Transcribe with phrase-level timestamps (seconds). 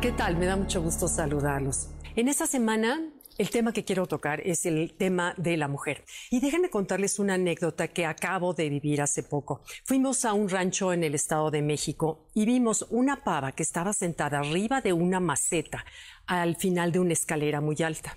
[0.00, 0.36] ¿Qué tal?
[0.36, 1.88] Me da mucho gusto saludarlos.
[2.14, 3.00] En esta semana
[3.36, 6.04] el tema que quiero tocar es el tema de la mujer.
[6.30, 9.62] Y déjenme contarles una anécdota que acabo de vivir hace poco.
[9.84, 13.92] Fuimos a un rancho en el Estado de México y vimos una pava que estaba
[13.92, 15.84] sentada arriba de una maceta
[16.26, 18.16] al final de una escalera muy alta.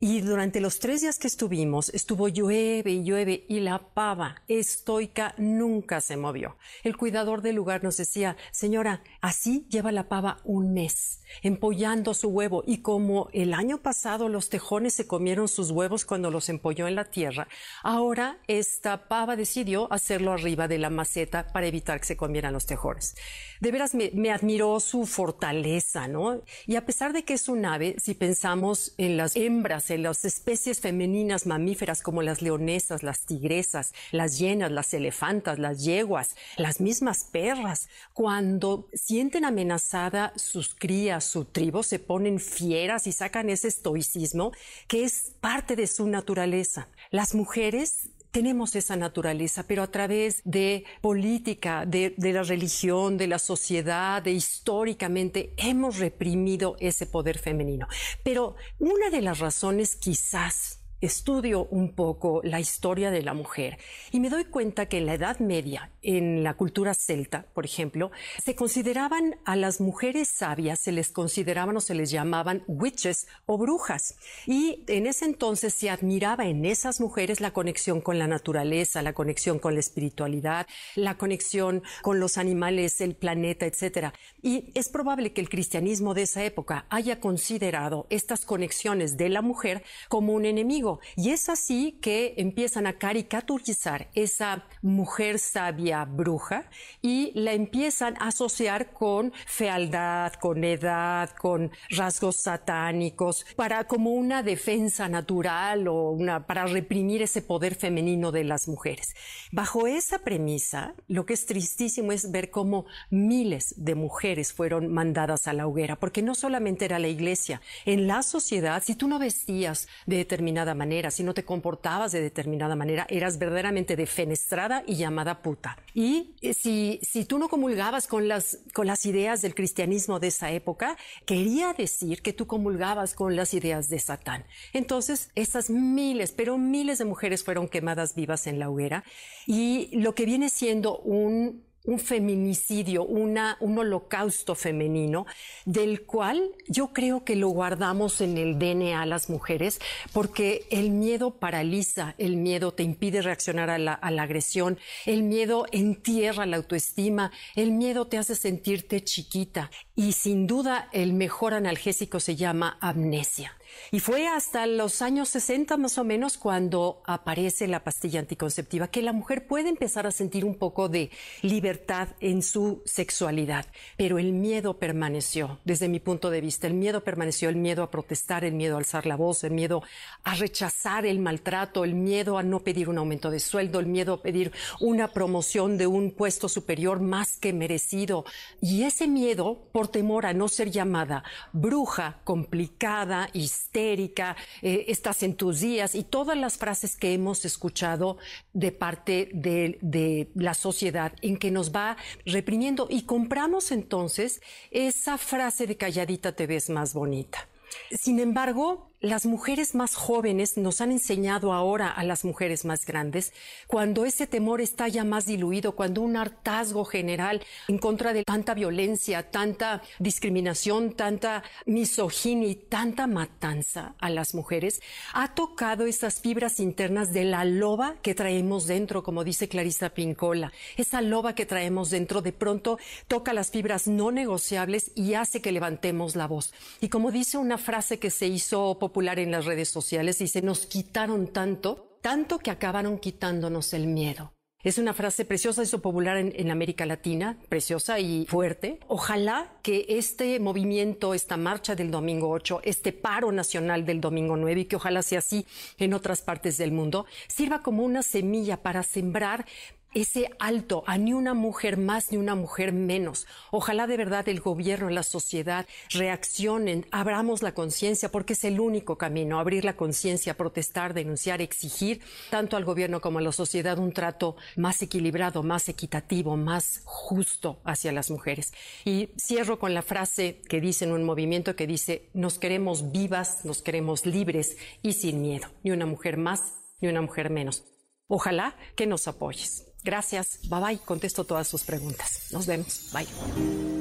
[0.00, 5.34] Y durante los tres días que estuvimos, estuvo llueve y llueve y la pava estoica
[5.38, 6.56] nunca se movió.
[6.84, 12.28] El cuidador del lugar nos decía, señora, así lleva la pava un mes, empollando su
[12.28, 12.62] huevo.
[12.64, 16.94] Y como el año pasado los tejones se comieron sus huevos cuando los empolló en
[16.94, 17.48] la tierra,
[17.82, 22.66] ahora esta pava decidió hacerlo arriba de la maceta para evitar que se comieran los
[22.66, 23.16] tejones.
[23.60, 26.44] De veras me, me admiró su fortaleza, ¿no?
[26.68, 30.80] Y a pesar de que es un ave, si pensamos en las hembras, las especies
[30.80, 37.24] femeninas mamíferas como las leonesas, las tigresas, las hienas, las elefantas, las yeguas, las mismas
[37.24, 44.52] perras, cuando sienten amenazada sus crías, su tribu, se ponen fieras y sacan ese estoicismo
[44.88, 46.88] que es parte de su naturaleza.
[47.10, 53.38] Las mujeres tenemos esa naturaleza, pero a través de política, de, la religión, de la
[53.38, 57.88] sociedad, de históricamente hemos reprimido ese poder femenino.
[58.22, 63.78] Pero una de las razones quizás estudio un poco la historia de la mujer
[64.10, 68.10] y me doy cuenta que en la Edad Media, en la cultura celta, por ejemplo,
[68.42, 73.58] se consideraban a las mujeres sabias, se les consideraban o se les llamaban witches o
[73.58, 74.16] brujas.
[74.46, 79.12] Y en ese entonces se admiraba en esas mujeres la conexión con la naturaleza, la
[79.12, 84.12] conexión con la espiritualidad, la conexión con los animales, el planeta, etc.
[84.42, 89.42] Y es probable que el cristianismo de esa época haya considerado estas conexiones de la
[89.42, 96.70] mujer como un enemigo y es así que empiezan a caricaturizar esa mujer sabia bruja
[97.02, 104.42] y la empiezan a asociar con fealdad, con edad, con rasgos satánicos, para como una
[104.42, 109.14] defensa natural o una, para reprimir ese poder femenino de las mujeres.
[109.52, 115.48] Bajo esa premisa, lo que es tristísimo es ver cómo miles de mujeres fueron mandadas
[115.48, 119.18] a la hoguera, porque no solamente era la iglesia, en la sociedad, si tú no
[119.18, 124.96] vestías de determinada manera, si no te comportabas de determinada manera, eras verdaderamente defenestrada y
[124.96, 125.76] llamada puta.
[125.92, 130.28] Y eh, si, si tú no comulgabas con las, con las ideas del cristianismo de
[130.28, 130.96] esa época,
[131.26, 134.46] quería decir que tú comulgabas con las ideas de Satán.
[134.72, 139.04] Entonces, esas miles, pero miles de mujeres fueron quemadas vivas en la hoguera
[139.46, 145.24] y lo que viene siendo un un feminicidio, una, un holocausto femenino,
[145.64, 149.80] del cual yo creo que lo guardamos en el DNA las mujeres,
[150.12, 155.22] porque el miedo paraliza, el miedo te impide reaccionar a la, a la agresión, el
[155.22, 161.54] miedo entierra la autoestima, el miedo te hace sentirte chiquita y sin duda el mejor
[161.54, 163.57] analgésico se llama amnesia.
[163.90, 169.02] Y fue hasta los años 60 más o menos cuando aparece la pastilla anticonceptiva que
[169.02, 171.10] la mujer puede empezar a sentir un poco de
[171.42, 173.66] libertad en su sexualidad.
[173.96, 176.66] Pero el miedo permaneció, desde mi punto de vista.
[176.66, 179.82] El miedo permaneció, el miedo a protestar, el miedo a alzar la voz, el miedo
[180.24, 184.14] a rechazar el maltrato, el miedo a no pedir un aumento de sueldo, el miedo
[184.14, 188.24] a pedir una promoción de un puesto superior más que merecido.
[188.60, 195.22] Y ese miedo, por temor a no ser llamada bruja, complicada, y histérica, eh, estás
[195.22, 198.18] en tus días y todas las frases que hemos escuchado
[198.52, 205.18] de parte de, de la sociedad en que nos va reprimiendo y compramos entonces esa
[205.18, 207.48] frase de calladita te ves más bonita.
[207.90, 213.32] Sin embargo, las mujeres más jóvenes nos han enseñado ahora a las mujeres más grandes,
[213.68, 218.54] cuando ese temor está ya más diluido, cuando un hartazgo general en contra de tanta
[218.54, 224.82] violencia, tanta discriminación, tanta misoginia y tanta matanza a las mujeres,
[225.12, 230.52] ha tocado esas fibras internas de la loba que traemos dentro, como dice Clarisa Pincola.
[230.76, 235.52] Esa loba que traemos dentro de pronto toca las fibras no negociables y hace que
[235.52, 236.52] levantemos la voz.
[236.80, 240.64] Y como dice una frase que se hizo popular en las redes sociales se nos
[240.64, 244.32] quitaron tanto, tanto que acabaron quitándonos el miedo.
[244.64, 248.80] Es una frase preciosa, eso popular en, en, América Latina, preciosa y fuerte.
[248.88, 254.62] Ojalá que este movimiento, esta marcha del domingo 8, este paro nacional del domingo 9,
[254.62, 255.46] y que ojalá sea así
[255.76, 259.46] en otras partes del mundo, sirva como una semilla para sembrar
[259.94, 263.26] ese alto a ni una mujer más ni una mujer menos.
[263.50, 268.98] Ojalá de verdad el gobierno, la sociedad reaccionen, abramos la conciencia porque es el único
[268.98, 272.00] camino, abrir la conciencia, protestar, denunciar, exigir
[272.30, 277.60] tanto al gobierno como a la sociedad un trato más equilibrado, más equitativo, más justo
[277.64, 278.52] hacia las mujeres.
[278.84, 283.44] Y cierro con la frase que dice en un movimiento que dice, nos queremos vivas,
[283.44, 287.64] nos queremos libres y sin miedo, ni una mujer más ni una mujer menos.
[288.06, 289.66] Ojalá que nos apoyes.
[289.88, 290.38] Gracias.
[290.50, 290.78] Bye bye.
[290.84, 292.28] Contesto todas sus preguntas.
[292.30, 292.90] Nos vemos.
[292.92, 293.77] Bye.